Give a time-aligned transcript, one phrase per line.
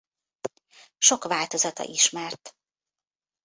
[0.97, 2.55] Sok változata ismert.